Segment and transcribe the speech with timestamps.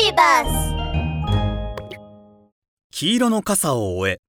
[0.00, 0.74] ビバス
[2.90, 4.20] 黄色の傘を終え。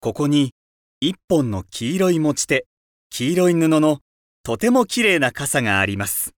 [0.00, 0.52] ここに
[1.00, 2.66] 一本の黄色い持ち手、
[3.08, 4.00] 黄色い布の
[4.42, 6.34] とても綺麗な傘があります。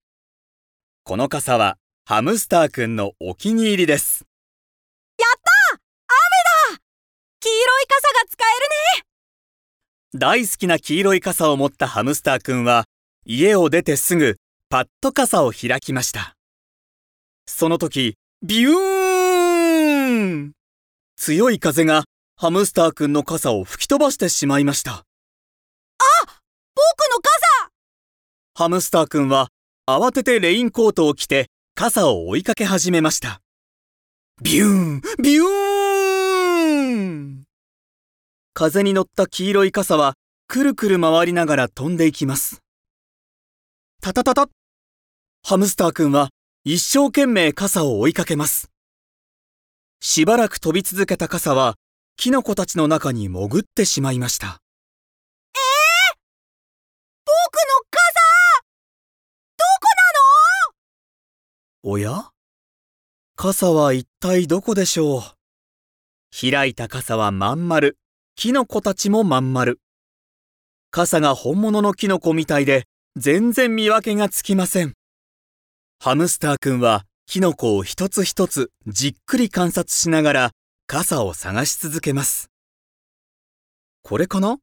[1.03, 4.27] この傘はハムスターくんのお気に入りです。
[7.41, 9.07] 黄色い傘が使えるね
[10.15, 12.85] 大好きな黄色い傘を持ったハムスターくんは
[13.27, 14.37] 家を出てすぐ
[14.69, 16.37] パッと傘を開きました。
[17.47, 20.53] その時、ビューン
[21.17, 22.05] 強い風が
[22.37, 25.05] ハムスターくんの傘を吹き飛ばしてしまいました。
[26.75, 26.79] 僕
[27.15, 27.71] の傘
[28.55, 29.49] ハムスターくんは
[29.87, 33.41] 慌ててレインコートを着て傘を追いかけ始めました。
[34.43, 37.45] ビューンビューン
[38.55, 40.15] 風に乗った黄色い傘は
[40.49, 42.63] くるくる回りながら飛んでいきます。
[44.01, 44.49] タタタタ
[45.45, 46.31] ハムスターくんは
[46.65, 48.71] 一生懸命傘を追いかけます。
[50.01, 51.75] しばらく飛び続けた傘は
[52.17, 54.61] キノコたちの中に潜ってしまいました。
[57.25, 58.21] 僕の傘？
[59.57, 59.65] ど
[61.83, 62.31] こおや？
[63.35, 65.23] 傘は一体どこでしょう？
[66.31, 67.99] 開いた傘はまん丸、
[68.37, 69.81] キノコたちもまん丸。
[70.93, 72.85] 傘が本物のキノコみたいで
[73.17, 74.95] 全然見分けがつきません。
[76.05, 80.51] ハムスターくんはキノコを一つ一つじっくり観察しながら
[80.89, 82.51] 傘を探し続けます。
[84.03, 84.59] これかな？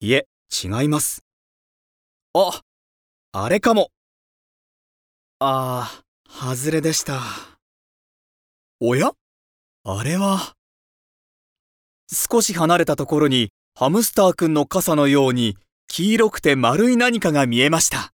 [0.00, 0.26] いえ、
[0.64, 1.24] 違います。
[2.32, 2.62] あ、
[3.32, 3.90] あれかも。
[5.40, 7.20] ああ、外れでした。
[8.80, 9.12] おや？
[9.84, 10.54] あれは。
[12.10, 18.14] 少し離れたところにハムスターくんの傘のように黄色くて丸い何かが見えました。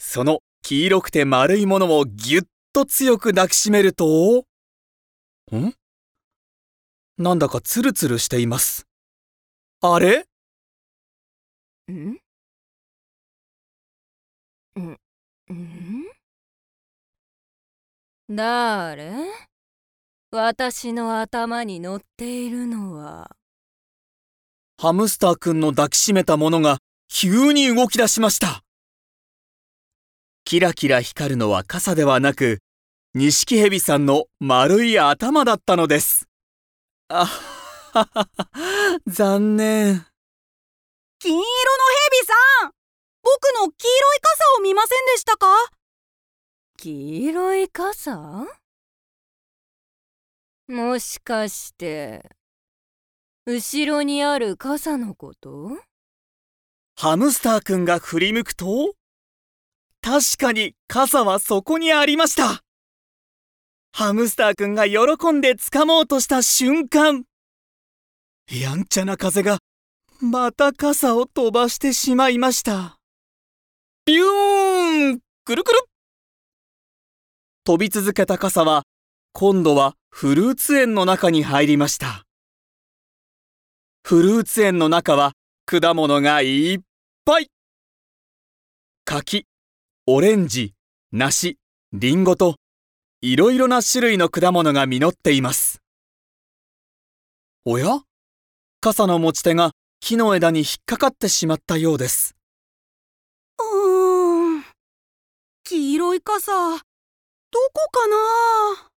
[0.00, 4.46] その黄色くて丸いものをぎゅっと強く抱きしめると、
[5.54, 5.74] ん？
[7.18, 8.86] なんだかツルツルしています。
[9.82, 10.24] あれ？
[11.92, 12.16] ん？
[14.80, 14.96] ん？
[15.52, 16.06] ん？
[18.30, 19.12] だれ
[20.30, 23.36] 私の頭に乗っているのは。
[24.78, 26.78] ハムスターくんの抱きしめたものが
[27.10, 28.63] 急に動き出しました。
[30.46, 32.58] キラキラ光るのは傘ではなく、
[33.14, 36.28] ニシキヘビさんの丸い頭だったのです。
[37.08, 37.30] あは
[37.94, 38.28] はは、
[39.06, 40.04] 残念。
[41.18, 41.44] 金色の
[42.12, 42.72] 蛇さん
[43.22, 45.46] 僕の黄色い傘を見ませんでしたか？
[46.76, 48.44] 黄色い傘？
[50.68, 52.22] もしかして
[53.46, 55.78] 後ろにある傘のこと？
[56.96, 58.92] ハムスターくんが振り向くと、
[60.04, 62.60] 確かに傘はそこにありました。
[63.90, 67.24] ハムスターくんが喜んで掴もうとした瞬間、
[68.52, 69.60] やんちゃな風が
[70.20, 72.98] また傘を飛ばしてしまいました。
[74.04, 75.78] ビューンくるくる
[77.64, 78.82] 飛び続けた傘は
[79.32, 82.24] 今度はフルーツ園の中に入りました。
[84.02, 85.32] フルーツ園の中は
[85.64, 86.78] 果物がいっ
[87.24, 87.48] ぱい
[89.06, 89.46] 柿、
[90.06, 90.74] オレンジ、
[91.12, 91.56] 梨、
[91.94, 92.56] リンゴと
[93.22, 95.80] いろいろな種類の果物が実っています。
[97.64, 98.02] おや？
[98.82, 99.70] 傘の持ち手が
[100.00, 102.36] 木の枝に引っかかってしまったようです。
[103.58, 104.64] うーん
[105.64, 108.90] 黄色い傘どこかな？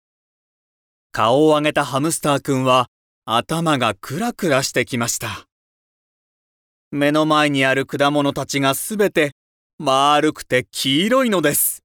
[1.12, 2.89] 顔を上げたハムスターくんは
[3.25, 5.47] 頭がクラクラしてきました。
[6.91, 9.36] 目の前にある果物たちがすべて
[9.79, 11.83] 丸くて黄色いのです。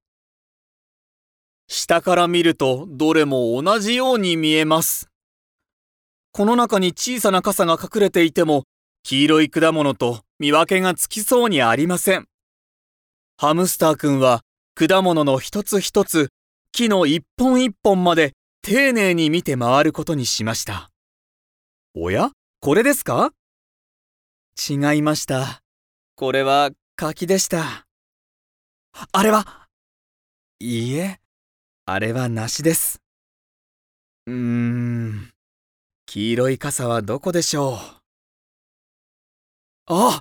[1.68, 5.10] 下から見るとどれも同じように見えます。
[6.32, 8.64] この中に小さな傘が隠れていても
[9.04, 12.28] 黄色い果物と見分けがつきそうにありません。
[13.38, 14.42] ハムスターくんは
[14.74, 16.30] 果物の一つ一つ
[16.72, 20.92] 木の一本一本まで丁寧に見て回ることにしました。
[21.94, 22.32] おや？
[22.62, 23.34] これですか？
[24.58, 25.60] 違いました。
[26.16, 26.70] これは
[27.02, 27.88] 柿でした。
[29.12, 29.68] あれは
[30.60, 31.20] いいえ、
[31.88, 33.02] あれは梨です。
[34.28, 35.32] うーん、
[36.06, 37.78] 黄色い傘はどこでしょう。
[39.88, 40.20] あ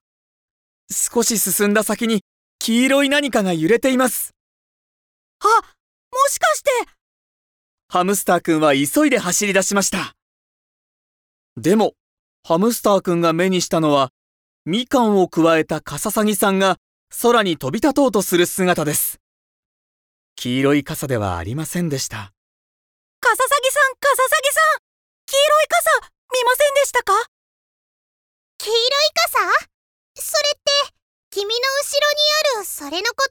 [0.90, 2.22] 少し進んだ先に
[2.58, 4.34] 黄色い何かが揺れています。
[5.40, 6.70] あもしかして
[7.88, 10.14] ハムスターくんは急いで走り出しました。
[11.58, 11.92] でも、
[12.42, 14.12] ハムスターくんが目にしたのは、
[14.70, 16.76] みかんをくわえたカササギさんが
[17.22, 19.19] 空に飛び立とうとする姿です。
[20.37, 22.31] 黄色い傘ではありませんでした。
[23.19, 24.78] カササギさん、カササギさん
[25.26, 25.90] 黄色い傘、
[26.32, 27.12] 見ませんでしたか？
[28.58, 28.81] 黄色い
[29.14, 29.38] 傘？
[30.14, 30.94] それって、
[31.31, 32.19] 君の後ろに
[32.56, 33.26] あるそれのこ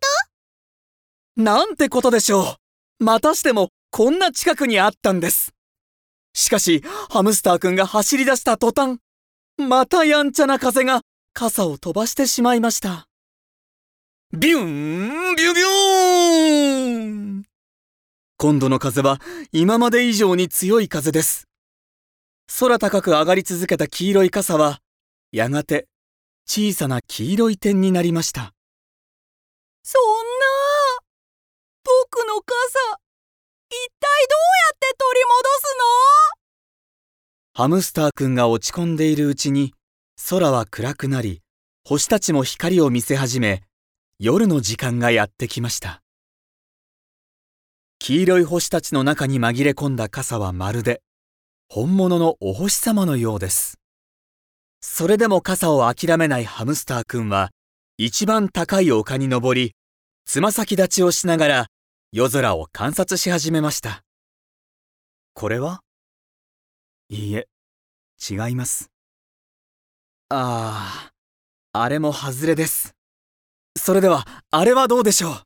[1.38, 1.42] と？
[1.42, 2.57] なんてことでしょ
[3.00, 3.03] う。
[3.06, 5.53] またしてもこんな近くにあったんです。
[6.33, 9.00] しかし、ハムスターくんが走り出した途端、
[9.57, 11.00] またやんちゃな風が
[11.33, 13.07] 傘を飛ばしてしまいました。
[14.31, 16.97] ビューンビュビュー
[17.39, 17.43] ン
[18.37, 19.19] 今度の風は
[19.51, 21.47] 今まで以上に強い風です。
[22.59, 24.79] 空高く上がり続けた黄色い傘は、
[25.31, 25.87] やがて
[26.47, 28.53] 小さな黄色い点になりました。
[29.83, 30.05] そんな
[31.83, 32.55] 僕の傘、
[33.69, 35.63] 一体どうやって取り戻す
[37.55, 37.63] の？
[37.63, 39.73] ハムスターくんが落ち込んでいるうちに
[40.27, 41.42] 空は暗くなり
[41.86, 43.63] 星たちも光を見せ始め
[44.19, 46.04] 夜の時間がやってきました。
[48.00, 51.01] 黄色い星たちの中に紛れ込んだ傘はまるで
[51.69, 53.80] 本物のお星様のようです。
[54.81, 57.51] それでも傘を諦めないハムスターくんは
[57.98, 59.74] 一番高い丘に登り
[60.25, 61.68] つま先立ちをしながら
[62.12, 64.04] 夜空を観察し始めました。
[65.33, 65.80] これは？
[67.10, 67.48] いいえ、
[68.30, 68.92] 違います。
[70.31, 71.11] あ
[71.73, 72.93] あ、あれも外れです。
[73.75, 75.31] それでは、あれはどうでしょう？
[75.31, 75.45] は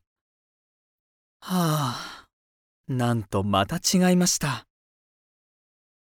[1.40, 2.26] あ、
[2.86, 4.66] なんとまた違いました。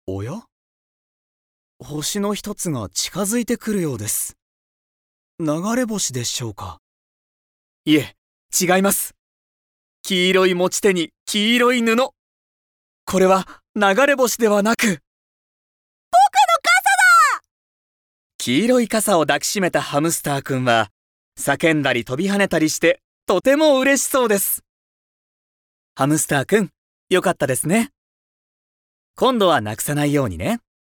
[0.08, 0.42] おや？
[1.78, 4.36] 星の一つが近づいてくるようです。
[5.38, 5.46] 流
[5.76, 6.78] れ星でしょうか？
[7.84, 8.16] いえ、
[8.60, 9.14] 違います。
[10.02, 11.96] 黄色い持ち手に黄色い布。
[13.04, 14.98] これは流れ星ではなく、
[18.44, 20.88] 黄色い傘を抱きしめたハムスターくんは、
[21.38, 24.64] 叫んだり飛び跳ねたりして、とても嬉しそうです。
[25.94, 26.70] ハムスターくん、
[27.08, 27.90] よかったですね。
[29.14, 30.58] 今度はなくさないようにね。